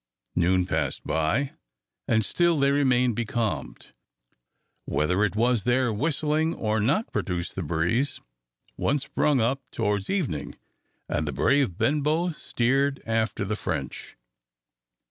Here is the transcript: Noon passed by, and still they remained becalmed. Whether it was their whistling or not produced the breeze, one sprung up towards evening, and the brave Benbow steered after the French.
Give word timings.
Noon 0.35 0.65
passed 0.65 1.05
by, 1.05 1.51
and 2.07 2.25
still 2.25 2.57
they 2.59 2.71
remained 2.71 3.15
becalmed. 3.15 3.93
Whether 4.85 5.23
it 5.23 5.35
was 5.35 5.63
their 5.63 5.93
whistling 5.93 6.55
or 6.55 6.79
not 6.79 7.13
produced 7.13 7.53
the 7.53 7.61
breeze, 7.61 8.19
one 8.77 8.97
sprung 8.97 9.39
up 9.39 9.61
towards 9.69 10.09
evening, 10.09 10.55
and 11.07 11.27
the 11.27 11.31
brave 11.31 11.77
Benbow 11.77 12.31
steered 12.31 13.03
after 13.05 13.45
the 13.45 13.55
French. 13.55 14.17